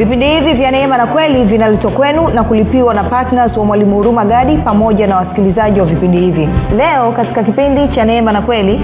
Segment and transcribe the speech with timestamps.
[0.00, 4.24] vipindi hivi vya neema na kweli vinaletwa kwenu na kulipiwa na ptns wa mwalimu huruma
[4.24, 6.48] gadi pamoja na wasikilizaji wa vipindi hivi.
[6.76, 8.80] Leo katika kipindi cha neema na kweli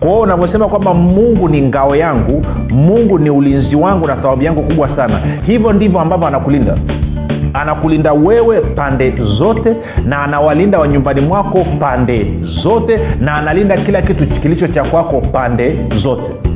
[0.00, 4.62] kwa hiyo unavyosema kwamba mungu ni ngao yangu mungu ni ulinzi wangu na thawabu yangu
[4.62, 6.76] kubwa sana hivyo ndivyo ambavyo anakulinda.
[7.54, 12.26] Anakulinda wewe pande zote na anawalinda wa nyumbani mwako pande
[12.62, 16.52] zote na analinda kila kitu kilicho cha kwako pande zote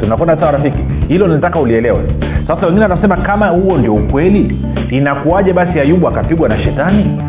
[0.00, 0.78] tunakwenda sawa rafiki?
[1.08, 2.00] Hilo nataka ulielewe.
[2.46, 4.58] Sasa wengine wanasema kama huo ndio ukweli
[4.90, 7.22] inakuwaje basi ayubu akapigwa na shetani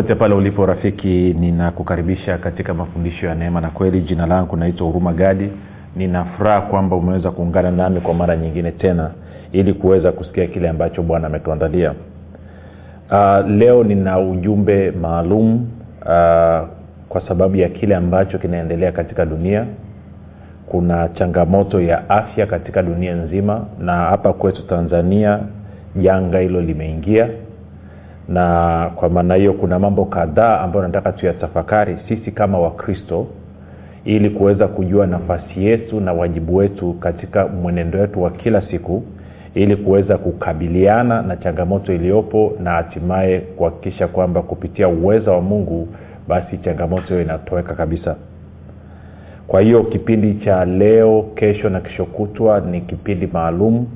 [0.00, 4.00] popote pale ulipo rafiki ninakukaribisha katika mafundisho ya neema na kweli.
[4.00, 5.50] Jina langu naitwa huruma gadi.
[5.96, 9.10] Ninafuraha kwamba umeweza kuungana nami kwa mara nyingine tena
[9.52, 11.94] ili kuweza kusikia kile ambacho bwana ametuandalia.
[13.10, 15.54] Uh, leo nina ujumbe maalum
[16.02, 16.68] uh,
[17.08, 19.66] kwa sababu ya kile ambacho kinaendelea katika dunia.
[20.66, 25.38] Kuna changamoto ya afya katika dunia nzima na hapa kwetu tanzania
[25.96, 27.28] janga hilo limeingia
[28.30, 33.26] na kwa maana hiyo kuna mambo kadhaa ambayo nataka tuyatafakari sisi kama wakristo
[34.04, 39.02] ili kuweza kujua nafasi yetu na wajibu wetu katika mwenendo wetu wa kila siku
[39.54, 45.88] ili kuweza kukabiliana na changamoto iliyopo na hatimaye kuhakikisha kwamba kupitia uweza wa mungu
[46.28, 48.16] basi changamoto hiyo inatoweka kabisa.
[49.46, 53.86] Kwa hiyo kipindi cha leo kesho na kesho kutwa ni kipindi maalum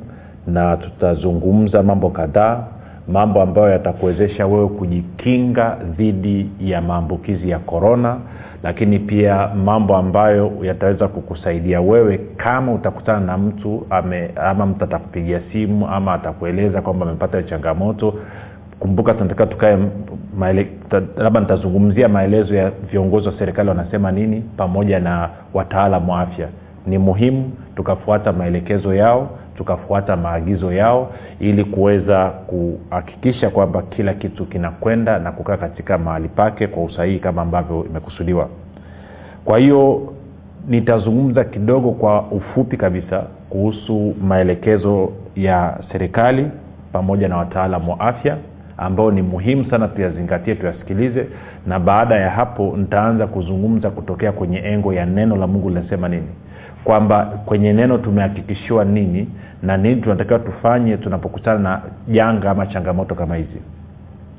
[0.47, 2.65] na tutazungumza mambo kadhaa
[3.09, 8.17] mambo ambayo yatakuwezesha wewe kujikinga dhidi ya maambukizi ya korona
[8.65, 15.41] lakini pia mambo ambayo yataweza kukusaidia wewe kama utakutana na mtu ame, ama mtu atakupigia
[15.53, 18.15] simu ama atakueleza kwamba amepata changamoto.
[18.81, 19.79] Kumbuka tunataka tukae
[21.17, 26.49] labda nitazungumzia maelezo ya viongozi wa serikali wanasema nini pamoja na wataalam wa afya.
[26.87, 35.19] Ni muhimu tukafuata maelekezo yao tukafuata maagizo yao ili kuweza kuhakikisha kwamba kila kitu kinakwenda
[35.19, 38.49] na kukaa katika mahali pake kwa usahihi kama ambavyo imekusudiwa.
[39.45, 40.13] Kwa hiyo
[40.69, 46.47] nitazungumza kidogo kwa ufupi kabisa kuhusu maelekezo ya serikali
[46.93, 48.37] pamoja na wataalam wa afya
[48.77, 51.27] ambao ni muhimu sana tuyazingatie tuyasikilize
[51.67, 56.29] na baada ya hapo nitaanza kuzungumza kutokea kwenye engo ya neno la mungu linasema nini.
[56.85, 59.29] Kwamba kwenye neno tumehakikishiwa nini
[59.65, 63.61] na nini tunatakiwa tufanye tunapokutana na janga ama changamoto kama hizi.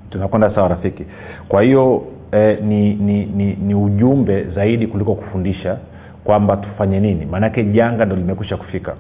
[0.10, 1.06] Tunakwenda sawa rafiki.
[1.48, 5.78] Kwa hiyo eh, ni, ni, ni, ni ujumbe zaidi kuliko kufundisha
[6.24, 7.26] kwamba tufanye nini.
[7.26, 8.94] Maanake janga ndo limekusha kufika.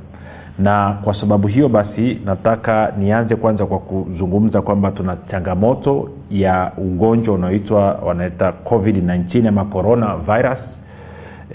[0.60, 7.36] Na kwa sababu hiyo basi nataka nianze kwanza kwa kuzungumza kwamba tuna changamoto ya ugonjwa
[7.36, 10.58] unaoitwa wanaita covid-19 ama corona virus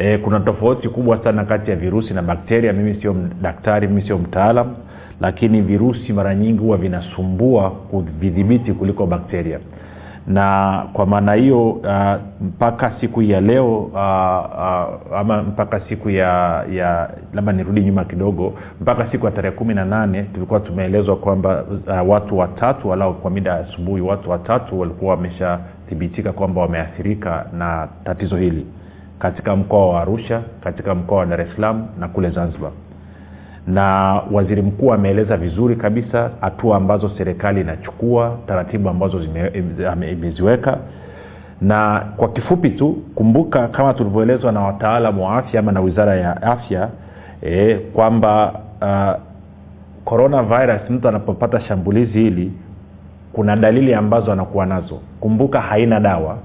[0.01, 2.73] e, kuna tofauti kubwa sana kati ya virusi na bakteria.
[2.73, 4.75] Mimi sio daktari mimi sio mtaalam
[5.21, 9.59] lakini virusi mara nyingi huwa vinasumbua kuvidhibiti kuliko bakteria.
[10.27, 16.65] Na kwa maana hiyo uh, mpaka siku ya leo uh, uh, ama mpaka siku ya
[16.73, 21.65] ya labda nirudi nyuma kidogo mpaka siku ya tarehe kumi na nane tulikuwa tumeelezwa kwamba
[22.03, 27.89] uh, watu watatu walau kwa mida ya asubuhi watu watatu walikuwa wameshathibitika kwamba wameathirika na
[28.05, 28.67] tatizo hili
[29.21, 32.71] katika mkoa wa arusha katika mkoa wa dar es salaam na kule zanzibar.
[33.67, 39.21] Na waziri mkuu ameeleza vizuri kabisa hatua ambazo serikali inachukua taratibu ambazo
[40.13, 40.79] imeziweka.
[41.61, 46.43] Na kwa kifupi tu kumbuka kama tulivyoelezwa na wataalam wa afya ama na wizara ya
[46.43, 46.89] afya
[47.43, 49.21] e, kwamba uh,
[50.05, 52.53] coronavirus mtu anapopata shambulizi hili
[53.33, 55.01] kuna dalili ambazo anakuwa nazo.
[55.21, 56.37] Kumbuka haina dawa.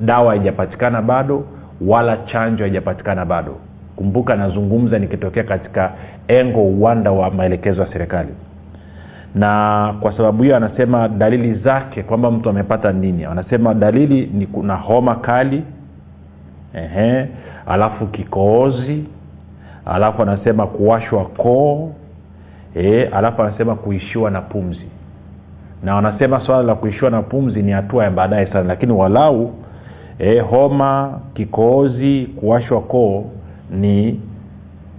[0.00, 1.44] Dawa haijapatikana bado
[1.86, 3.56] wala chanjo haijapatikana bado.
[3.96, 5.92] Kumbuka nazungumza nikitokea katika
[6.28, 8.34] engo uwanda wa maelekezo ya serikali.
[9.34, 13.24] Na kwa sababu hiyo anasema dalili zake kwamba mtu amepata nini.
[13.24, 15.62] Anasema dalili ni kuna homa kali
[16.74, 17.26] ehe,
[17.66, 19.04] alafu kikoozi
[19.86, 21.90] alafu anasema kuwashwa koo
[22.76, 24.88] e, alafu anasema kuishiwa na pumzi.
[25.82, 29.52] Na wanasema swala la kuishiwa na pumzi ni hatua ya baadaye sana lakini walau
[30.18, 33.24] e, homa kikohozi kuwashwa koo
[33.70, 34.20] ni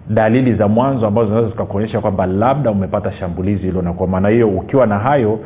[0.09, 4.49] dalili za mwanzo ambazo zinaweza zikakuonyesha kwamba labda umepata shambulizi hilo na kwa maana hiyo
[4.49, 5.39] ukiwa na hayo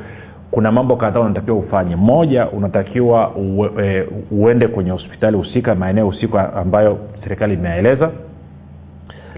[0.51, 1.95] kuna mambo kadhaa unatakiwa ufanye.
[1.95, 8.09] Moja unatakiwa uwe, e, uende kwenye hospitali husika maeneo husika ambayo serikali imeeleza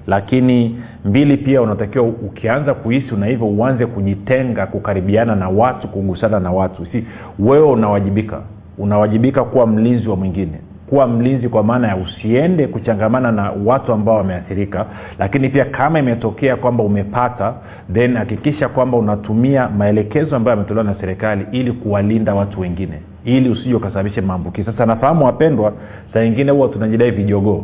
[0.07, 6.51] lakini mbili pia unatakiwa ukianza kuhisi una hivyo uanze kujitenga kukaribiana na watu kugusana na
[6.51, 6.85] watu.
[6.85, 7.05] Si
[7.39, 8.41] wewe unawajibika
[8.81, 10.59] unawajibika kuwa mlinzi wa mwingine.
[10.89, 14.85] Kuwa mlinzi kwa maana ya usiende kuchangamana na watu ambao wameathirika.
[15.19, 17.53] Lakini pia kama imetokea kwamba umepata
[17.93, 22.99] then hakikisha kwamba unatumia maelekezo ambayo yametolewa na serikali ili kuwalinda watu wengine.
[23.25, 24.71] Ili usije ukasababishe maambukizi.
[24.71, 25.73] Sasa nafahamu wapendwa
[26.13, 27.63] saa ingine huwa tunajidai vijogoo.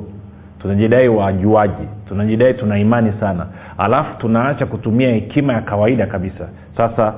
[0.62, 1.88] Tunajidai wajuaji.
[2.08, 3.46] Tunajidai tuna imani sana.
[3.78, 6.48] Alafu tunaacha kutumia hekima ya kawaida kabisa.
[6.78, 7.14] Sasa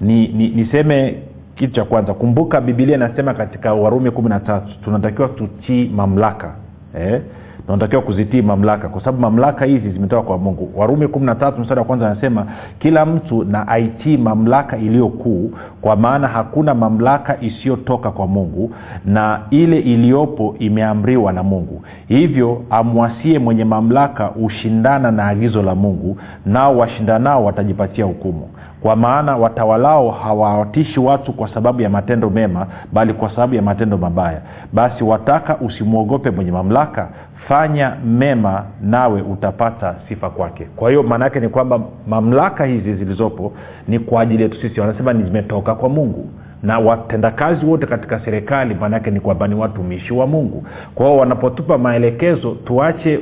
[0.00, 1.14] ni, ni, niseme
[1.54, 6.50] kitu cha kwanza kumbuka bibilia inasema katika warumi kumi na tatu tunatakiwa tutii mamlaka
[6.98, 7.20] eh?
[7.66, 10.70] tunatakiwa kuzitii mamlaka kwa sababu mamlaka hizi zimetoka kwa mungu.
[10.76, 12.46] Warumi kumi na tatu mstari wa kwanza anasema
[12.78, 15.50] kila mtu na aitii mamlaka iliyokuu
[15.80, 18.72] kwa maana hakuna mamlaka isiyotoka kwa mungu
[19.04, 21.82] na ile iliyopo imeamriwa na mungu.
[22.08, 28.48] Hivyo amwasie mwenye mamlaka hushindana na agizo la mungu nao washindanao watajipatia hukumu
[28.82, 33.98] kwa maana watawalao hawawatishi watu kwa sababu ya matendo mema bali kwa sababu ya matendo
[33.98, 34.40] mabaya.
[34.72, 37.08] Basi wataka usimwogope mwenye mamlaka.
[37.48, 40.64] Fanya mema nawe utapata sifa kwake.
[40.76, 43.52] Kwa hiyo maana yake ni kwamba mamlaka hizi zilizopo
[43.88, 44.80] ni kwa ajili yetu sisi.
[44.80, 46.30] Wanasema zimetoka kwa mungu.
[46.62, 50.64] Na watendakazi wote katika serikali maanaake ni kwamba ni watumishi wa mungu.
[50.94, 53.20] Kwa hiyo wanapotupa maelekezo tuache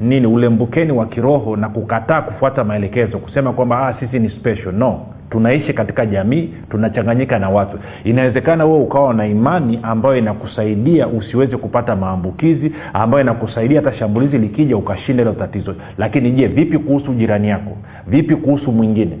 [0.00, 4.72] nini ulembukeni wa kiroho na kukataa kufuata maelekezo kusema kwamba ah, sisi ni special.
[4.74, 5.00] No
[5.30, 7.78] tunaishi katika jamii tunachanganyika na watu.
[8.04, 14.76] Inawezekana wewe ukawa na imani ambayo inakusaidia usiweze kupata maambukizi ambayo inakusaidia hata shambulizi likija
[14.76, 15.74] ukashinda hilo tatizo.
[15.98, 17.76] Lakini je vipi kuhusu jirani yako?
[18.06, 19.18] Vipi kuhusu mwingine?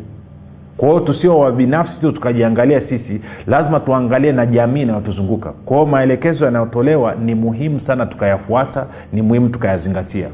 [0.76, 5.52] Kwa tusio wabinafsi tu tukajiangalia sisi lazima tuangalie na jamii inayotuzunguka.
[5.52, 10.28] Kwa maelekezo yanayotolewa ni muhimu sana tukayafuata ni muhimu tukayazingatia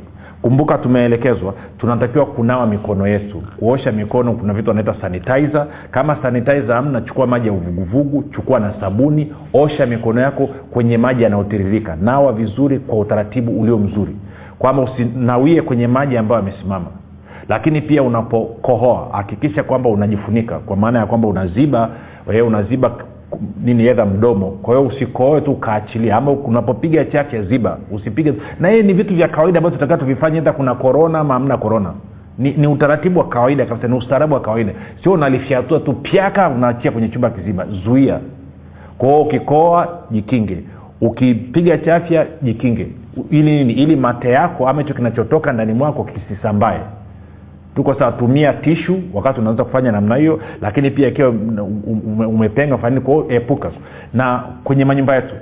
[0.46, 3.42] kumbuka tumeelekezwa tunatakiwa kunawa mikono yetu.
[3.58, 5.66] Kuosha mikono kuna vitu wanaita sanitizer.
[5.90, 11.22] Kama sanitizer amna chukua maji ya uvuguvugu chukua na sabuni osha mikono yako kwenye maji
[11.22, 11.96] yanayotiririka.
[11.96, 14.16] Nawa vizuri kwa utaratibu ulio mzuri.
[14.58, 16.86] Kwamba usinawie kwenye maji ambayo yamesimama.
[17.48, 20.58] Lakini pia unapokohoa hakikisha kwamba unajifunika.
[20.58, 21.90] Kwa maana ya kwamba unaziba
[22.46, 22.90] unaziba
[23.64, 24.46] nini edha mdomo.
[24.50, 28.34] Kwa hiyo usikoe tu ukaachilia ama unapopiga chafya ziba usipige.
[28.60, 31.92] Na hii ni vitu vya kawaida ambavyo tutakaa tuvifanye edha kuna korona ama hamna korona
[32.38, 34.72] ni, ni utaratibu wa kawaida kabisa ni ustaarabu wa kawaida.
[35.02, 37.66] Sio unalifyatua tu pyaka unaachia kwenye chumba kizima.
[37.84, 38.18] Zuia.
[38.98, 40.58] Kwao ukikoa jikinge.
[41.00, 42.86] Ukipiga chafya jikinge.
[43.30, 43.72] Ili nini?
[43.72, 46.80] Ili mate yako ama hicho kinachotoka ndani mwako kisisambae
[47.76, 48.12] tuko sawa
[48.62, 51.30] tishu wakati unaweza kufanya namna hiyo lakini pia ikiwa
[52.28, 53.70] umepenga fanini kwao epuka
[54.14, 55.34] na kwenye manyumba yetu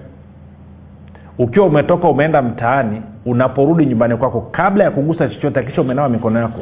[1.39, 6.61] ukiwa umetoka umeenda mtaani unaporudi nyumbani kwako kabla ya kugusa chochote akisha umenawa mikono yako.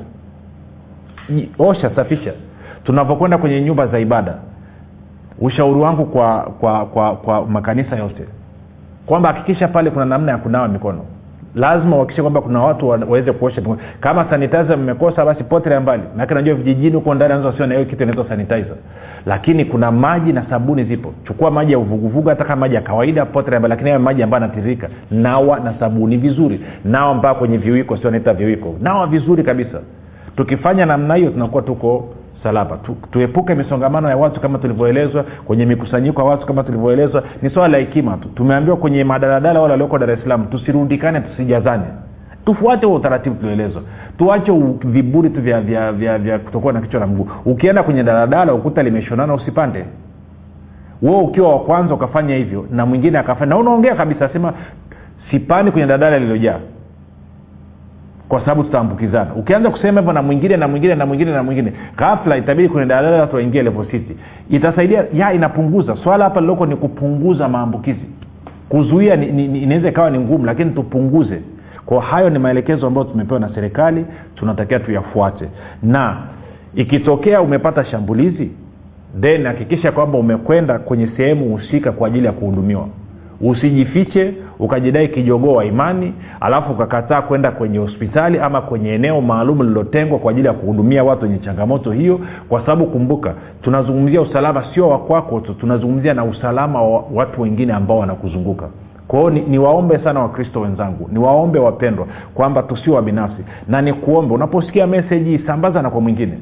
[1.59, 2.33] Osha safisha.
[2.85, 4.35] Tunavyokwenda kwenye nyumba za ibada
[5.41, 8.25] ushauri wangu kwa kwa kwa kwa makanisa yote
[9.07, 11.05] kwamba hakikisha pale kuna namna ya kunawa mikono
[11.55, 13.79] lazima uhakikishe kwamba kuna watu waweze kuosha mikono.
[14.01, 16.03] Kama sanitizer mmekosa basi potele mbali.
[16.17, 18.77] Maake najua vijijini huko ndani anaweza sio na kitu inaitwa sanitizer.
[19.27, 21.13] Lakini kuna maji na sabuni zipo.
[21.25, 23.71] Chukua maji ya uvuguvugu hata kama maji ya kawaida potele mbali.
[23.71, 26.61] Lakini hayo maji ambayo anatiririka nawa na sabuni vizuri.
[26.85, 28.75] Nawa mpaka kwenye viwiko sio naita viwiko.
[28.81, 29.81] Nawa vizuri kabisa.
[30.37, 32.09] Tukifanya namna hiyo tunakuwa tuko
[32.43, 37.23] salama tu, tuepuke misongamano ya watu kama tulivyoelezwa kwenye mikusanyiko ya watu kama tulivyoelezwa.
[37.43, 38.29] Ni swala la hekima tu.
[38.29, 41.85] Tumeambiwa kwenye madaladala wale walioko dar es salaam tusirundikane tusijazane.
[42.45, 43.83] Tufuate huo utaratibu tulioelezwa.
[44.19, 44.53] Tuache
[44.85, 47.29] viburi tu vya vya vya, vya kutokuwa na kichwa na mguu.
[47.45, 49.85] Ukienda kwenye daladala ukuta limeshonana usipande.
[51.03, 54.53] Wo ukiwa wa kwanza ukafanya hivyo na mwingine akafanya na unaongea kabisa sema
[55.31, 56.59] sipani kwenye daladala lililojaa
[58.33, 59.35] kwa sababu tutaambukizana.
[59.35, 63.21] Ukianza kusema hivyo na mwingine na mwingine na mwingine na mwingine ghafla itabidi kwenye daladala
[63.21, 64.17] watu waingie level city
[64.51, 65.97] itasaidia ya inapunguza.
[66.05, 68.07] Swala hapa liloko ni kupunguza maambukizi.
[68.69, 71.41] Kuzuia inaweza ikawa ni ngumu lakini tupunguze.
[71.87, 75.49] Kwa hayo ni maelekezo ambayo tumepewa na serikali tunatakiwa tuyafuate.
[75.83, 76.17] Na
[76.75, 78.51] ikitokea umepata shambulizi
[79.21, 82.89] then hakikisha kwamba umekwenda kwenye sehemu husika kwa ajili ya kuhudumiwa.
[83.41, 90.19] Usijifiche ukajidai kijogoo wa imani alafu ukakataa kwenda kwenye hospitali ama kwenye eneo maalum lililotengwa
[90.19, 95.41] kwa ajili ya kuhudumia watu wenye changamoto hiyo kwa sababu kumbuka tunazungumzia usalama sio wakwako
[95.41, 98.69] tu tunazungumzia na usalama wa watu wengine ambao wanakuzunguka.
[99.09, 105.39] Kwao ni, niwaombe sana wakristo wenzangu niwaombe wapendwa kwamba tusio wabinafsi na nikuombe unaposikia meseji
[105.47, 106.39] sambaza na kwa mwingine.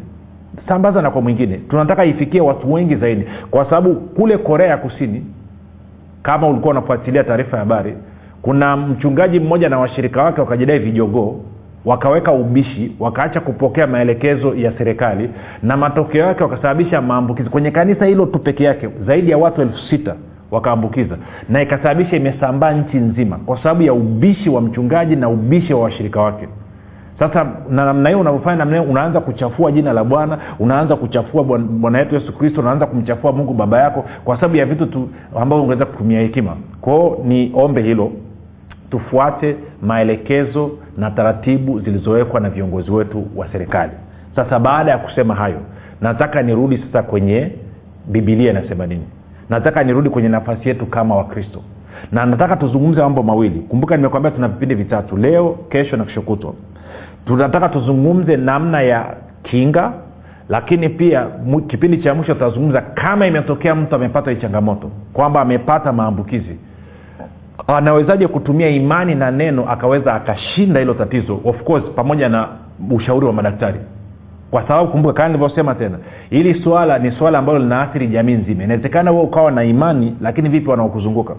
[0.68, 1.56] Sambaza na kwa mwingine.
[1.68, 5.24] Tunataka ifikie watu wengi zaidi kwa sababu kule korea ya kusini
[6.22, 7.94] kama ulikuwa unafuatilia taarifa ya habari
[8.42, 11.37] kuna mchungaji mmoja na washirika wake wakajidai vijogoo
[11.85, 15.30] wakaweka ubishi wakaacha kupokea maelekezo ya serikali
[15.62, 17.50] na matokeo yake wakasababisha maambukizi.
[17.50, 20.14] Kwenye kanisa hilo tu peke yake zaidi ya watu elfu sita
[20.50, 21.16] wakaambukiza
[21.49, 26.20] na ikasababisha imesambaa nchi nzima kwa sababu ya ubishi wa mchungaji na ubishi wa washirika
[26.20, 26.49] wake.
[27.18, 31.99] Sasa na namna hiyo unavyofanya namna hiyo unaanza kuchafua jina la bwana unaanza kuchafua Bwana-
[31.99, 35.87] yetu yesu kristo unaanza kumchafua mungu baba yako kwa sababu ya vitu tu ambavyo ungeweza
[35.87, 36.56] kutumia hekima.
[36.80, 38.12] Kwao ni ombe hilo
[38.90, 43.92] tufuate maelekezo na taratibu zilizowekwa na viongozi wetu wa serikali.
[44.37, 45.61] Sasa baada ya kusema hayo
[46.00, 47.52] nataka nirudi sasa kwenye
[48.06, 49.04] bibilia inasema nini?
[49.50, 51.62] Nataka nirudi kwenye nafasi yetu kama wakristo.
[52.12, 53.61] Na nataka tuzungumze mambo mawili.
[53.61, 56.54] Kumbuka nimekwambia tuna vipindi vitatu leo kesho na kesho kutwa.
[57.26, 59.92] Tunataka tuzungumze namna ya kinga
[60.49, 61.26] lakini pia
[61.66, 66.59] kipindi cha mwisho tutazungumza kama imetokea mtu amepata hii changamoto kwamba amepata maambukizi
[67.66, 71.40] anawezaje kutumia imani na neno akaweza akashinda hilo tatizo?
[71.44, 72.48] Of course pamoja na
[72.90, 73.80] ushauri wa madaktari.
[74.50, 75.98] Kwa sababu kumbuka kama nilivyosema tena
[76.30, 78.64] hili swala ni swala ambalo linaathiri jamii nzima.
[78.64, 81.34] Inawezekana huo ukawa na imani lakini vipi wanaokuzunguka?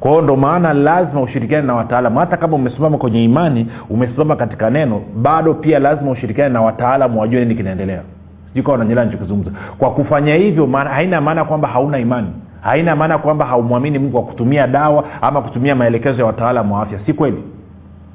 [0.00, 2.18] Kwa ndo maana lazima ushirikiane na wataalamu.
[2.18, 7.40] Hata kama umesimama kwenye imani umesimama katika neno bado pia lazima ushirikiane na wataalamu wajue
[7.40, 8.02] nini kinaendelea.
[8.48, 12.28] Sijui kawa nanyelanachokizungumza kwa kufanya hivyo maana, haina maana kwamba hauna imani
[12.60, 16.98] haina maana kwamba haumwamini mungu kwa kutumia dawa ama kutumia maelekezo ya wataalamu wa afya.
[17.06, 17.44] Si kweli.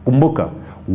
[0.06, 0.48] Kumbuka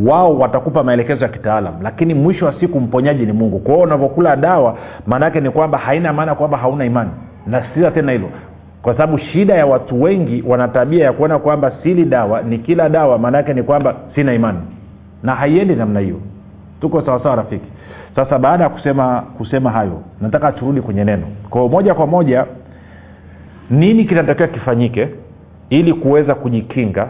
[0.05, 3.59] wao watakupa maelekezo ya kitaalam lakini mwisho wa siku mponyaji ni mungu.
[3.59, 4.77] Kwa hiyo unavyokula dawa
[5.07, 7.09] maanaake ni kwamba haina maana kwamba hauna imani.
[7.47, 8.29] Nasitiza tena hilo.
[8.81, 12.89] Kwa sababu shida ya watu wengi wana tabia ya kuona kwamba sili dawa ni kila
[12.89, 14.59] dawa maanaake ni kwamba sina imani.
[15.23, 16.15] Na haiendi namna hiyo.
[16.81, 17.65] Tuko sawasawa rafiki.
[18.15, 21.23] Sasa baada ya kusema kusema hayo nataka turudi kwenye neno.
[21.49, 22.45] Kwao moja kwa moja
[23.69, 25.07] nini kinatakiwa kifanyike
[25.69, 27.07] ili kuweza kujikinga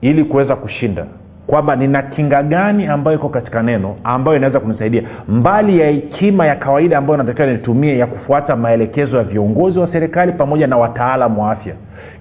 [0.00, 1.04] ili kuweza kushinda?
[1.46, 5.02] Kwamba nina kinga gani ambayo iko katika neno ambayo inaweza kunisaidia?
[5.28, 10.32] Mbali ya hekima ya kawaida ambayo natakiwa nitumie ya kufuata maelekezo ya viongozi wa serikali
[10.32, 11.74] pamoja na wataalamu wa afya.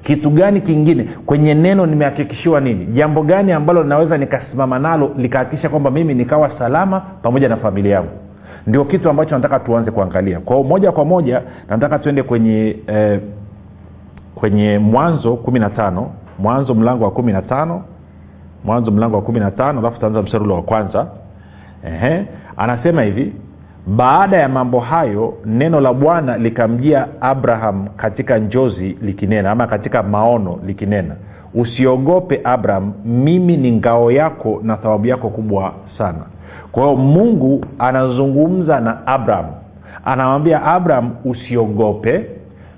[0.03, 1.03] Kitu gani kingine?
[1.25, 2.85] Kwenye neno nimehakikishiwa nini?
[2.85, 8.09] Jambo gani ambalo linaweza nikasimama nalo likahakikisha kwamba mimi nikawa salama pamoja na familia yangu?
[8.67, 10.39] Ndio kitu ambacho nataka tuanze kuangalia.
[10.39, 13.19] Kwao moja kwa moja nataka tuende kwenye eh,
[14.41, 17.81] kwenye mwanzo kumi na tano mwanzo mlango wa kumi na tano
[18.65, 21.07] mwanzo mlango wa kumi na tano alafu taanza mstari ule wa kwanza.
[21.85, 22.25] Ehe.
[22.57, 23.33] anasema hivi
[23.87, 30.59] baada ya mambo hayo neno la bwana likamjia abraham katika njozi likinena ama katika maono
[30.65, 31.15] likinena
[31.53, 36.19] usiogope abraham mimi ni ngao yako na thawabu yako kubwa sana.
[36.71, 39.45] Kwa hiyo mungu anazungumza na abraham.
[40.05, 42.25] Anamwambia abraham usiogope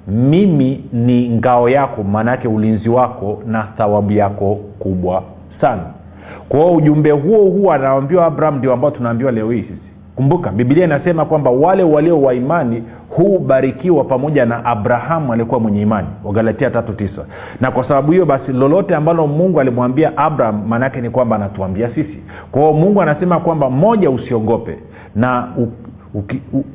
[0.08, 5.24] mimi ni ngao yako maanaake ulinzi wako na thawabu yako kubwa
[5.62, 5.82] sana.
[6.50, 9.94] Kwa ujumbe huo huo anaambiwa abraham ndio ambao tunaambiwa leo hii sisi.
[10.16, 16.08] Kumbuka bibilia inasema kwamba wale walio wa imani hubarikiwa pamoja na abrahamu aliyekuwa mwenye imani.
[16.24, 17.26] Wagalatia tatu tisa.
[17.62, 22.18] Na kwa sababu hiyo basi lolote ambalo mungu alimwambia abraham maanaake ni kwamba anatuambia sisi.
[22.52, 24.78] Kwa hiyo mungu anasema kwamba moja usiogope.
[25.16, 25.48] Na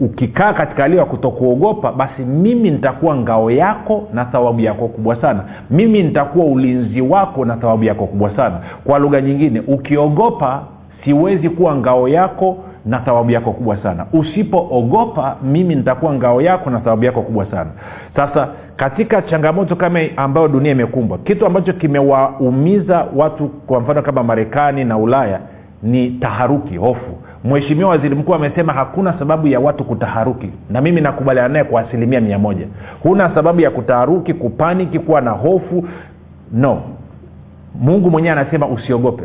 [0.01, 5.45] ukikaa katika hali ya kutokuogopa basi mimi nitakuwa ngao yako na thawabu yako kubwa sana.
[5.71, 8.61] Mimi nitakuwa ulinzi wako na thawabu yako kubwa sana.
[8.85, 10.63] Kwa lugha nyingine ukiogopa
[11.05, 14.07] siwezi kuwa ngao yako na thawabu yako kubwa sana.
[14.13, 17.71] Usipoogopa mimi nitakuwa ngao yako na thawabu yako kubwa sana.
[18.17, 24.85] Sasa katika changamoto kama ambayo dunia imekumbwa kitu ambacho kimewaumiza watu kwa mfano kama marekani
[24.85, 25.41] na ulaya
[25.83, 31.49] ni taharuki hofu mheshimiwa waziri mkuu amesema hakuna sababu ya watu kutaharuki na mimi nakubaliana
[31.49, 32.67] naye kwa asilimia mia moja.
[33.03, 35.89] Huna sababu ya kutaharuki kupaniki kuwa na hofu.
[36.53, 36.83] No.
[37.81, 39.25] Mungu mwenyewe anasema usiogope.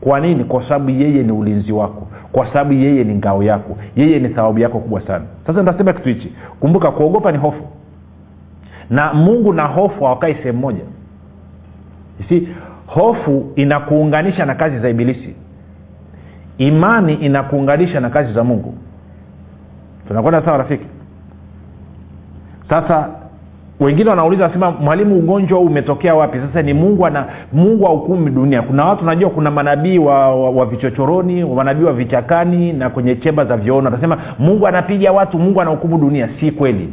[0.00, 0.44] Kwa nini?
[0.44, 2.06] Kwa sababu yeye ni ulinzi wako.
[2.32, 3.76] Kwa sababu yeye ni ngao yako.
[3.96, 5.24] Yeye ni sababu yako kubwa sana.
[5.46, 6.32] Sasa nitasema kitu hichi.
[6.60, 7.62] Kumbuka kuogopa ni hofu.
[8.90, 10.82] Na mungu na hofu hawakai sehemu moja.
[12.28, 12.48] Si
[12.86, 15.34] hofu inakuunganisha na kazi za ibilisi
[16.58, 18.74] imani inakuunganisha na kazi za mungu.
[20.08, 20.84] Tunakwenda sawa rafiki?
[22.70, 23.08] Sasa
[23.80, 26.38] wengine wanauliza wanasema mwalimu ugonjwa huu umetokea wapi?
[26.48, 28.62] Sasa ni mungu ana mungu haukumi dunia.
[28.62, 33.44] Kuna watu najua kuna manabii wa, wa, wa vichochoroni manabii wa vichakani na kwenye chemba
[33.44, 36.28] za vyoona atasema mungu anapiga watu mungu anahukumu dunia.
[36.40, 36.92] Si kweli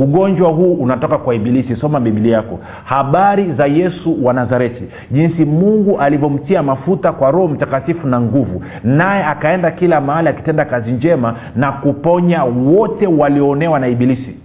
[0.00, 1.76] ugonjwa huu unatoka kwa ibilisi.
[1.76, 2.58] Soma bibilia yako.
[2.84, 4.84] Habari za yesu wa nazareti.
[5.10, 8.62] Jinsi mungu alivyomtia mafuta kwa roho mtakatifu na nguvu.
[8.84, 14.36] Naye akaenda kila mahali akitenda kazi njema na kuponya wote walioonewa na ibilisi.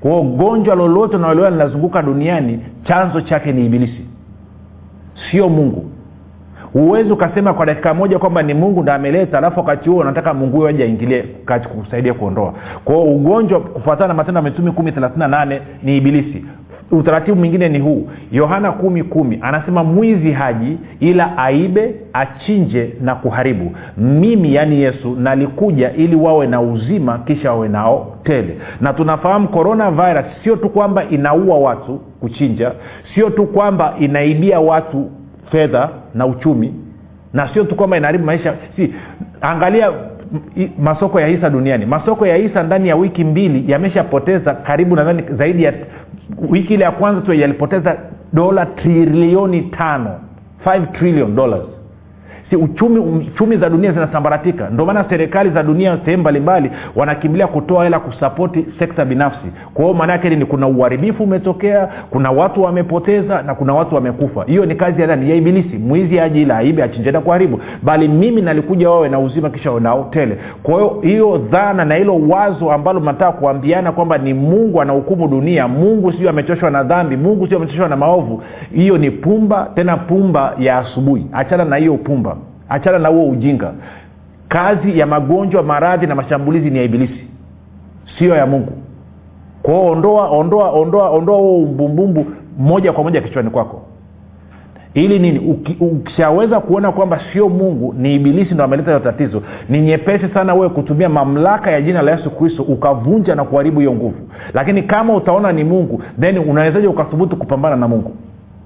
[0.00, 4.04] Kwao gonjwa lolote unalolewa linazunguka duniani chanzo chake ni ibilisi.
[5.30, 5.84] Sio mungu
[6.72, 10.56] huwezi ukasema kwa dakika moja kwamba ni mungu ndo ameleta alafu wakati huo unataka mungu
[10.56, 12.54] huyo aje aingilie kati kusaidia kuondoa.
[12.84, 16.44] Kwao ugonjwa kufuatana na matendo ya mitumi kumi thelathini na nane ni ibilisi.
[16.92, 18.08] Utaratibu mwingine ni huu.
[18.32, 23.72] Yohana kumi kumi anasema mwizi haji ila aibe achinje na kuharibu.
[23.96, 28.56] Mimi yaani yesu nalikuja ili wawe na uzima kisha wawe nao tele.
[28.80, 32.72] Na tunafahamu coronavirus sio tu kwamba inaua watu kuchinja
[33.14, 35.10] sio tu kwamba inaibia watu
[35.50, 36.74] fedha na uchumi
[37.32, 38.54] na sio tu kwamba inaharibu maisha.
[38.76, 38.94] Si
[39.40, 39.92] angalia
[40.78, 41.86] masoko ya hisa duniani.
[41.86, 45.72] Masoko ya hisa ndani ya wiki mbili yameshapoteza karibu nadhani zaidi ya
[46.50, 47.96] wiki ile ya kwanza tu yalipoteza
[48.32, 50.10] dola trilioni tano.
[50.66, 51.62] 5 trillion dollars
[52.50, 57.84] si uchumi uchumi za dunia zinasambaratika ndio maana serikali za dunia sehemu mbalimbali wanakimbilia kutoa
[57.84, 59.46] hela kusapoti sekta binafsi.
[59.74, 64.44] Kwa hiyo maana yake ni kuna uharibifu umetokea kuna watu wamepoteza na kuna watu wamekufa.
[64.44, 65.30] Hiyo ni kazi ya nani?
[65.30, 65.78] Ya ibilisi.
[65.78, 67.60] Mwizi aji ila aibe achinjena kuharibu.
[67.82, 70.10] Bali mimi nalikuja wawe na uzima kisha nao
[70.62, 75.68] kwa hiyo hiyo dhana na hilo wazo ambalo mnataka kuambiana kwamba ni mungu anahukumu dunia
[75.68, 78.42] mungu sio amechoshwa na dhambi mungu sio amechoshwa na maovu
[78.74, 81.26] hiyo ni pumba tena pumba ya asubuhi.
[81.32, 82.36] Achana na hiyo pumba
[82.70, 83.72] achana na huo ujinga.
[84.48, 87.26] Kazi ya magonjwa maradhi na mashambulizi ni ya ibilisi
[88.18, 88.72] sio ya mungu.
[89.62, 92.26] Kwao ondoa ondoa ondoa ondoa huo umbumbumbu
[92.58, 93.82] moja kwa moja kichwani kwako.
[94.94, 95.38] Ili nini?
[95.80, 100.68] Ukishaweza kuona kwamba sio mungu ni ibilisi ndo ameleta hiyo tatizo ni nyepesi sana wewe
[100.68, 104.16] kutumia mamlaka ya jina la yesu kristo ukavunja na kuharibu hiyo nguvu.
[104.54, 108.12] Lakini kama utaona ni mungu then unawezaji ukathubutu kupambana na mungu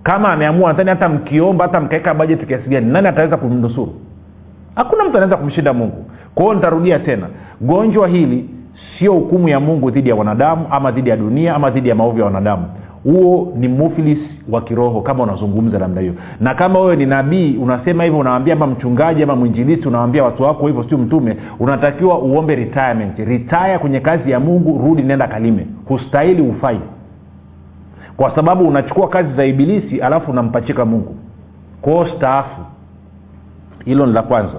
[0.05, 3.95] kama ameamua nadhani hata mkiomba hata mkaweka bajeti kiasi gani nani ataweza kumnusuru?
[4.75, 6.05] Hakuna mtu anaweza kumshinda mungu.
[6.35, 7.27] Kwa hiyo nitarudia tena.
[7.61, 8.49] Gonjwa hili
[8.99, 12.19] sio hukumu ya mungu dhidi ya wanadamu ama dhidi ya dunia ama dhidi ya maovu
[12.19, 12.65] ya wanadamu.
[13.05, 14.19] Huo ni muflis
[14.51, 16.13] wa kiroho kama unazungumza namna hiyo.
[16.41, 20.67] Na kama wewe ni nabii unasema hivyo unawambia ama mchungaji ama mwinjilisi unawambia watu wako
[20.67, 23.19] hivyo sio mtume unatakiwa uombe retirement.
[23.19, 25.67] Retire kwenye kazi ya mungu rudi nenda kalime.
[25.85, 26.81] Hustahili ufai
[28.17, 31.17] kwa sababu unachukua kazi za ibilisi alafu unampachika mungu.
[31.83, 32.61] Kwao staafu.
[33.85, 34.53] Hilo ni la kwanza.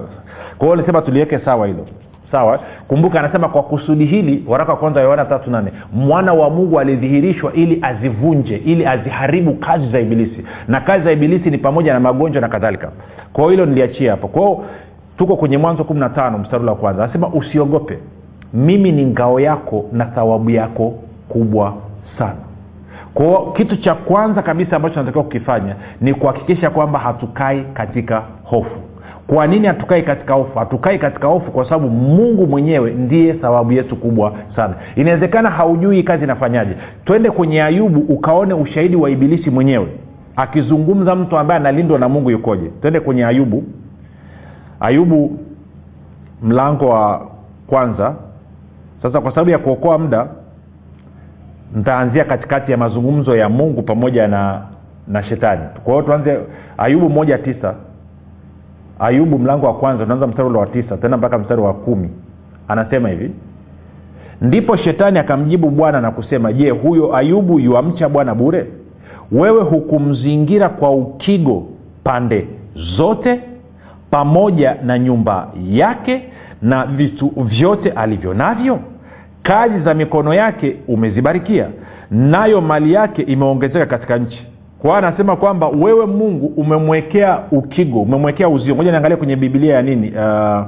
[0.58, 1.86] Kwa hiyo nisema tuliweke sawa hilo.
[2.32, 2.60] Sawa?
[2.88, 7.52] Kumbuka anasema kwa kusudi hili waraka wa kwanza yohana tatu nane mwana wa mungu alidhihirishwa
[7.52, 10.44] ili azivunje ili aziharibu kazi za ibilisi.
[10.68, 12.92] Na kazi za ibilisi ni pamoja na magonjwa na kadhalika.
[13.32, 14.28] Kwao hilo niliachia hapo.
[14.28, 14.64] Kwao
[15.18, 17.04] tuko kwenye mwanzo kumi na tano mstari wa kwanza.
[17.04, 17.98] Anasema usiogope.
[18.54, 20.94] Mimi ni ngao yako na thawabu yako
[21.28, 21.74] kubwa
[22.18, 22.45] sana
[23.16, 28.80] kwao kitu cha kwanza kabisa ambacho tunatakiwa kukifanya ni kuhakikisha kwamba hatukai katika hofu.
[29.26, 30.58] Kwa nini hatukai katika hofu?
[30.58, 34.74] Hatukai katika hofu kwa sababu mungu mwenyewe ndiye sababu yetu kubwa sana.
[34.96, 36.76] Inawezekana haujui kazi inafanyaje.
[37.04, 39.86] Twende kwenye ayubu ukaone ushahidi wa ibilisi mwenyewe.
[40.36, 42.70] Akizungumza mtu ambaye analindwa na mungu yukoje?
[42.80, 43.64] Twende kwenye ayubu.
[44.80, 45.38] Ayubu
[46.42, 47.26] mlango wa
[47.66, 48.14] kwanza.
[49.02, 50.26] Sasa kwa sababu ya kuokoa muda
[51.74, 54.62] ntaanzia katikati ya mazungumzo ya mungu pamoja na
[55.08, 55.62] na shetani.
[55.84, 56.38] Kwa hiyo tuanze
[56.78, 57.74] ayubu moja tisa.
[58.98, 62.10] Ayubu mlango wa kwanza tunaanza mstari ule wa tisa tena mpaka mstari wa kumi.
[62.68, 63.30] Anasema hivi
[64.40, 68.66] ndipo shetani akamjibu bwana na kusema je huyo ayubu yuamcha bwana bure?
[69.32, 71.66] Wewe hukumzingira kwa ukigo
[72.04, 72.48] pande
[72.96, 73.40] zote
[74.10, 76.22] pamoja na nyumba yake
[76.62, 78.78] na vitu vyote alivyo navyo
[79.46, 81.68] kazi za mikono yake umezibarikia
[82.10, 84.46] nayo mali yake imeongezeka katika nchi.
[84.78, 88.74] Kwa anasema kwamba wewe mungu umemwekea ukigo umemwekea uzio.
[88.74, 90.10] Moja niangalia kwenye bibilia ya nini?
[90.10, 90.66] Uh,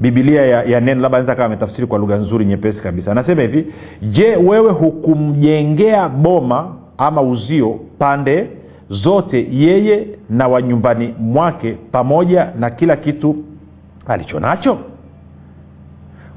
[0.00, 3.12] bibilia ya, ya neno labda naeza kama ametafsiri kwa lugha nzuri nyepesi kabisa.
[3.12, 3.66] Anasema hivi
[4.02, 8.46] je wewe hukumjengea boma ama uzio pande
[8.90, 13.36] zote yeye na wanyumbani mwake pamoja na kila kitu
[14.08, 14.78] alicho nacho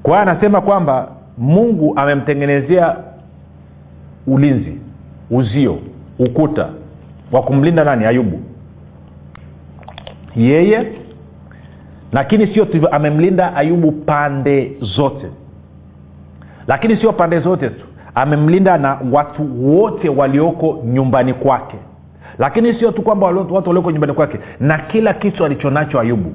[0.03, 2.95] kwa anasema kwamba mungu amemtengenezea
[4.27, 4.77] ulinzi
[5.31, 5.79] uzio
[6.19, 6.69] ukuta
[7.31, 8.05] wa kumlinda nani?
[8.05, 8.39] Ayubu.
[10.35, 10.87] Yeye
[12.11, 15.27] lakini sio tu amemlinda ayubu pande zote.
[16.67, 21.77] Lakini sio pande zote tu amemlinda na watu wote walioko nyumbani kwake.
[22.39, 26.31] Lakini sio tu kwamba watu walioko nyumbani kwake na kila kitu alichonacho ayubu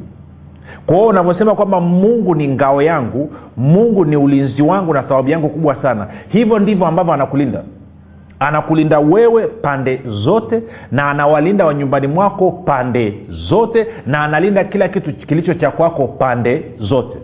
[0.86, 5.48] kwa hiyo unavyosema kwamba mungu ni ngao yangu mungu ni ulinzi wangu na thawabu yangu
[5.48, 7.62] kubwa sana hivyo ndivyo ambavyo anakulinda.
[8.40, 15.12] Anakulinda wewe pande zote na anawalinda wa nyumbani mwako pande zote na analinda kila kitu
[15.12, 17.18] kilicho cha kwako pande zote.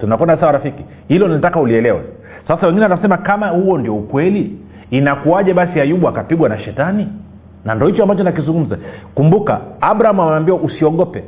[0.00, 0.84] Tunakwenda sawa rafiki?
[1.08, 2.00] Hilo nataka ulielewe.
[2.48, 4.58] Sasa wengine wanasema kama huo ndio ukweli
[4.90, 7.08] inakuwaje basi ayubu akapigwa na shetani?
[7.64, 8.78] Na ndo hicho ambacho nakizungumza.
[9.14, 11.24] Kumbuka abraham ameambiwa usiogope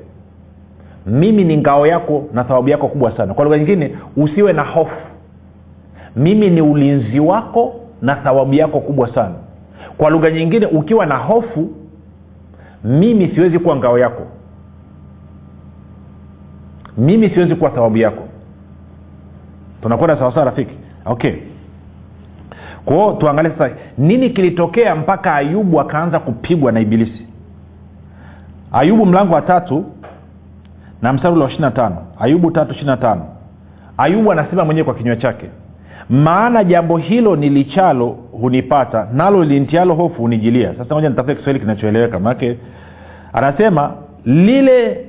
[1.07, 3.35] mimi ni ngao yako na thawabu yako kubwa sana.
[3.35, 4.97] Kwa lugha nyingine usiwe na hofu.
[6.17, 9.35] Mimi ni ulinzi wako na thawabu yako kubwa sana.
[9.99, 11.71] Kwa lugha nyingine ukiwa na hofu
[12.85, 14.23] mimi siwezi kuwa ngao yako.
[16.99, 18.23] Mimi siwezi kuwa thawabu yako.
[19.83, 20.75] Tunakwenda sawasawa rafiki?
[21.07, 21.33] Okay.
[22.85, 27.27] Kwao tuangalie sasa nini kilitokea mpaka ayubu akaanza kupigwa na ibilisi?
[28.73, 29.85] Ayubu mlango wa tatu
[31.03, 33.23] na mstari wa ishiri tano ayubu tatu ishiri tano.
[33.99, 35.47] Ayubu anasema mwenyewe kwa kinywa chake
[36.11, 38.07] maana jambo hilo nilichalo
[38.41, 40.75] hunipata nalo lintialo hofu hunijilia.
[40.79, 42.59] Sasa moja nitafute kiswahili kinachoeleweka manake
[43.33, 43.93] anasema
[44.25, 45.07] lile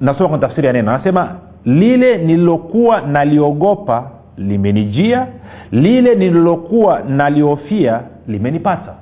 [0.00, 1.28] nasoma kwenye tafsiri ya neno anasema
[1.64, 5.26] lile nililokuwa naliogopa limenijia
[5.72, 8.92] lile nililokuwa naliofia limenipata.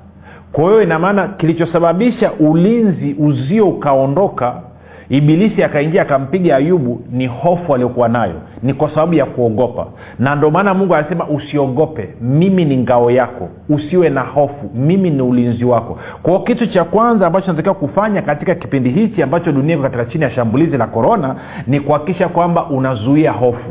[0.51, 4.61] Kwa hiyo inamaana kilichosababisha ulinzi uzio ukaondoka
[5.09, 9.87] ibilisi akaingia akampiga ayubu ni hofu aliyokuwa nayo ni kwa sababu ya kuogopa.
[10.19, 13.49] Na ndio maana mungu anasema usiogope mimi ni ngao yako.
[13.69, 15.97] Usiwe na hofu mimi ni ulinzi wako.
[16.23, 20.23] Kwao kitu cha kwanza ambacho natakiwa kufanya katika kipindi hichi ambacho dunia iko katika chini
[20.23, 21.35] ya shambulizi la korona
[21.67, 23.69] ni kuhakikisha kwamba unazuia hofu.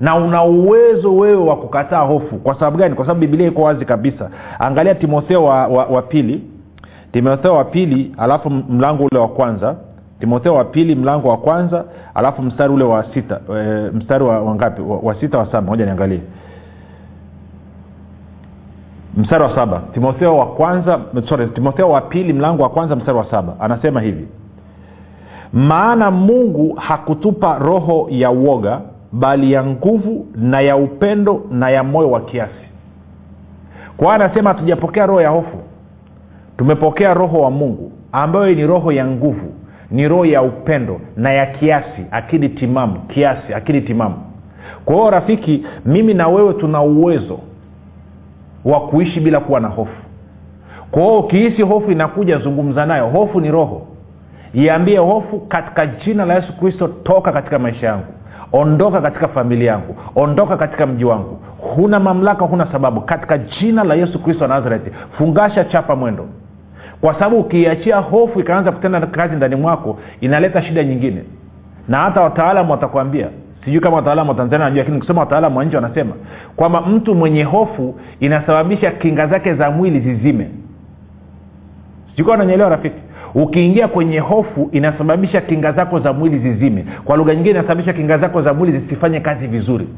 [0.00, 2.36] Na una uwezo wewe wa kukataa hofu.
[2.36, 2.94] Kwa sababu gani?
[2.94, 4.30] Kwa sababu bibilia iko wazi kabisa.
[4.58, 6.42] Angalia timotheo wa, wa, wa pili.
[7.12, 9.76] Timotheo wa pili alafu mlango ule wa kwanza
[10.20, 14.82] timotheo wa pili mlango wa kwanza alafu mstari ule wa sita e, mstari wa wangapi
[14.82, 15.60] wa, wa sita wa saba.
[15.62, 16.20] Moja niangalie.
[19.16, 19.82] Mstari wa saba.
[19.94, 23.54] Timotheo wa kwanza sorry timotheo wa pili mlango wa kwanza mstari wa saba.
[23.60, 24.26] Anasema hivi.
[25.52, 28.80] Maana mungu hakutupa roho ya uoga
[29.12, 32.66] bali ya nguvu na ya upendo na ya moyo wa kiasi.
[33.96, 35.56] Kwa anasema hatujapokea roho ya hofu.
[36.56, 39.49] Tumepokea roho wa mungu ambayo ni roho ya nguvu
[39.90, 44.16] ni roho ya upendo na ya kiasi akili timamu kiasi akili timamu.
[44.84, 47.38] Kwa hiyo rafiki mimi na wewe tuna uwezo
[48.64, 50.02] wa kuishi bila kuwa na hofu.
[50.90, 53.06] Kwa hiyo ukihisi hofu inakuja zungumza nayo.
[53.08, 53.86] Hofu ni roho.
[54.54, 58.04] Iambie hofu katika jina la yesu kristo toka katika maisha yangu.
[58.52, 59.96] Ondoka katika familia yangu.
[60.16, 61.38] Ondoka katika mji wangu.
[61.58, 63.00] Huna mamlaka huna sababu.
[63.00, 66.26] Katika jina la yesu kristo wa nazareti fungasha chapa mwendo
[67.00, 71.22] kwa sababu ukiiachia hofu ikaanza kutenda kazi ndani mwako inaleta shida nyingine.
[71.88, 73.28] Na hata wataalamu watakwambia
[73.64, 76.14] sijui kama wataalamu wa tanzania najua lakini kusema wataalamu wa nje wanasema
[76.56, 80.50] kwamba mtu mwenye hofu inasababisha kinga zake za mwili zizime.
[82.10, 82.96] Sijui kama rafiki.
[83.34, 86.84] Ukiingia kwenye hofu inasababisha kinga zako za mwili zizime.
[87.04, 89.88] Kwa lugha nyingine inasababisha kinga zako za mwili zisifanye kazi vizuri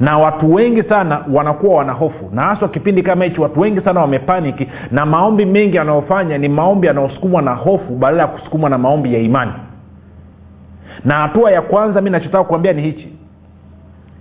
[0.00, 2.30] na watu wengi sana wanakuwa wana hofu.
[2.32, 6.86] Na haswa kipindi kama hichi watu wengi sana wamepaniki na maombi mengi yanayofanya ni maombi
[6.86, 9.52] yanayosukumwa na hofu badala ya kusukumwa na maombi ya imani.
[11.04, 13.12] Na hatua ya kwanza mi nachotaka kuambia ni hichi.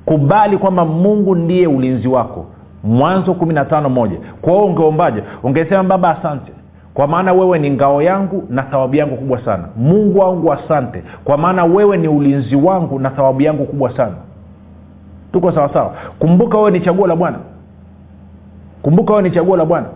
[0.06, 2.46] Kubali kwamba mungu ndiye ulinzi wako.
[2.84, 4.18] Mwanzo kumi na tano moja.
[4.42, 5.24] Kwa hiyo ungeombaje?
[5.44, 6.52] Ungesema baba asante.
[6.94, 9.64] Kwa maana wewe ni ngao yangu na thawabu yangu kubwa sana.
[9.78, 11.04] Mungu wangu asante.
[11.24, 14.16] Kwa maana wewe ni ulinzi wangu na thawabu yangu kubwa sana
[15.34, 17.40] tuko sawasawa kumbuka wewe ni chaguo la bwana.
[18.82, 19.88] Kumbuka wewe ni chaguo la bwana.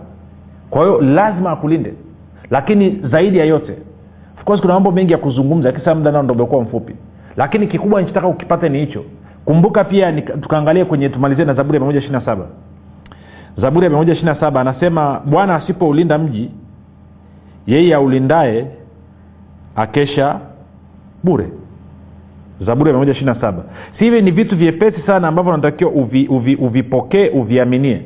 [0.69, 1.93] Kwa hiyo lazima akulinde.
[2.49, 3.77] Lakini zaidi ya yote
[4.45, 6.95] course kuna mambo mengi ya kuzungumza muda nao ndo umekuwa mfupi.
[7.37, 9.03] Lakini kikubwa nichotaka ukipate ni hicho.
[9.45, 12.45] Kumbuka pia tukaangalia kwenye tumalizie na zaburi ya mia moja ishiri na saba.
[13.57, 16.51] Zaburi ya mia moja ishiri na saba anasema bwana asipoulinda mji
[17.67, 18.67] yeye aulindaye
[19.75, 20.39] akesha
[21.23, 21.49] bure
[22.61, 23.35] zaburi ya mia
[23.99, 28.01] si hivi ni vitu vyepesi sana ambavyo natakiwa uvi, uvi, uvipokee uviaminie?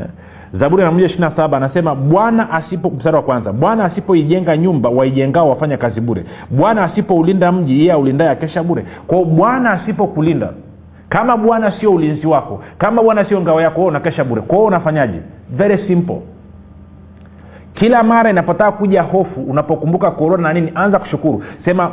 [0.00, 0.06] Eh?
[0.54, 5.48] zaburi ya mia ishiri saba anasema bwana asipo mstari wa kwanza bwana asipoijenga nyumba waijengao
[5.50, 6.24] wafanya kazi bure.
[6.50, 8.84] Bwana asipoulinda mji yeye aulindaye akesha bure.
[9.06, 10.52] Kwao bwana asipokulinda
[11.08, 14.42] kama bwana sio ulinzi wako kama bwana sio ngao yako unakesha bure.
[14.42, 15.20] Kwao unafanyaje?
[15.50, 16.20] Very simple.
[17.74, 21.44] Kila mara inapotaka kuja hofu unapokumbuka korona na nini anza kushukuru.
[21.64, 21.90] Sema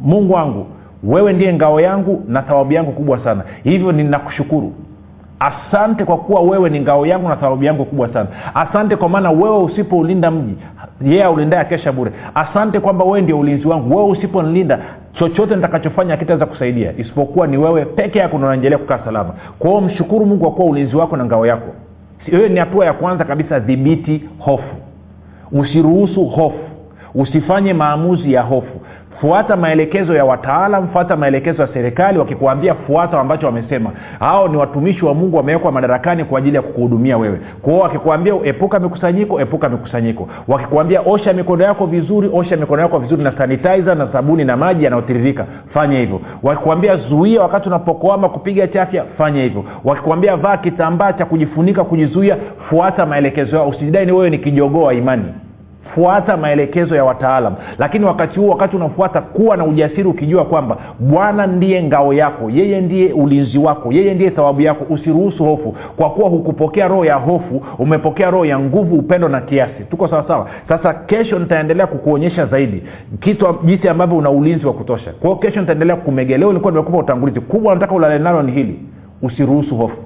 [0.00, 0.66] mungu wangu
[1.06, 3.42] wewe ndiye ngao yangu na thawabu yangu kubwa sana.
[3.64, 4.72] Hivyo ninakushukuru.
[5.40, 8.28] Asante kwa kuwa wewe ni ngao yangu na thawabu yangu kubwa sana.
[8.54, 10.56] Asante kwa maana wewe usipoulinda mji
[11.00, 12.12] yeye yeah, aulindaye kesha bure.
[12.34, 13.96] Asante kwamba wewe ndio ulinzi wangu.
[13.96, 14.78] Wewe usiponilinda
[15.12, 16.92] chochote nitakachofanya kitaweza kusaidia.
[16.98, 19.34] Isipokuwa ni wewe peke yako unaendelea kukaa salama.
[19.58, 21.72] Kwa hiyo mshukuru mungu kwa kuwa ulinzi wako na ngao yako.
[22.18, 24.74] Hiyo ni hatua ya kwanza kabisa dhibiti hofu.
[25.52, 26.58] Usiruhusu hofu.
[27.14, 28.80] Usifanye maamuzi ya hofu
[29.20, 33.90] fuata maelekezo ya wataalam fuata maelekezo ya serikali wakikuambia fuata ambacho wamesema.
[34.18, 37.40] Hao ni watumishi wa mungu wamewekwa madarakani kwa ajili ya kukuhudumia wewe.
[37.62, 40.28] Kwao wakikuambia epuka mikusanyiko epuka mikusanyiko.
[40.48, 44.84] Wakikuambia osha mikono yako vizuri osha mikono yako vizuri na sanitizer na sabuni na maji
[44.84, 46.20] yanayotiririka fanya hivyo.
[46.42, 49.64] Wakikuambia zuia wakati unapokoama kupiga chafya fanya hivyo.
[49.84, 52.36] Wakikuambia vaa kitambaa cha kujifunika kujizuia
[52.68, 53.68] fuata maelekezo yao.
[53.68, 55.24] Usijidai ni wewe ni kijogoo wa imani
[55.94, 57.54] fuata maelekezo ya wataalam.
[57.78, 62.80] Lakini wakati huo wakati unafuata kuwa na ujasiri ukijua kwamba bwana ndiye ngao yako yeye
[62.80, 65.76] ndiye ulinzi wako yeye ndiye thawabu yako usiruhusu hofu.
[65.96, 69.84] Kwa kuwa hukupokea roho ya hofu umepokea roho ya nguvu upendo na kiasi.
[69.90, 72.82] Tuko sawasawa sasa kesho nitaendelea kukuonyesha zaidi
[73.20, 75.12] kitu jinsi ambavyo una ulinzi wa kutosha.
[75.12, 77.40] Kwao kesho nitaendelea kukumegeleo ulikuwa nimekupa utangulizi.
[77.40, 78.78] Kubwa nataka ulale nalo ni hili.
[79.22, 79.96] Usiruhusu hofu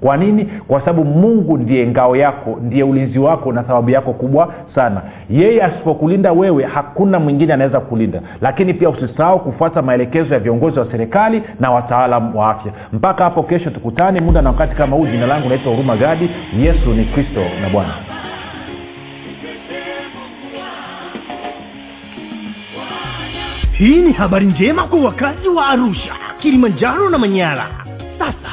[0.00, 0.44] kwa nini?
[0.44, 5.00] Kwa sababu mungu ndiye ngao yako ndiye ulinzi wako na sababu yako kubwa sana.
[5.30, 10.90] Yeye asipokulinda wewe hakuna mwingine anaweza kulinda lakini pia usisahau kufuata maelekezo ya viongozi wa
[10.90, 12.72] serikali na wataalam wa afya.
[12.92, 15.06] Mpaka hapo kesho tukutane muda na wakati kama huu.
[15.06, 16.30] Jina langu naitwa huruma gadi.
[16.60, 17.94] Yesu ni kristo na bwana.
[23.72, 27.66] Hii ni habari njema kwa wakazi wa arusha kilimanjaro na manyara.
[28.18, 28.52] Sasa